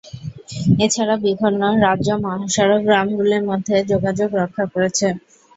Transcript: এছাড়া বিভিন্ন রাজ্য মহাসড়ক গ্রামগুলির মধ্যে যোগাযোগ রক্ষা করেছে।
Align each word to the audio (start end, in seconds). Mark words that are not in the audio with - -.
এছাড়া 0.85 1.15
বিভিন্ন 1.25 1.61
রাজ্য 1.85 2.09
মহাসড়ক 2.23 2.81
গ্রামগুলির 2.87 3.43
মধ্যে 3.49 3.75
যোগাযোগ 3.91 4.29
রক্ষা 4.41 4.65
করেছে। 4.73 5.07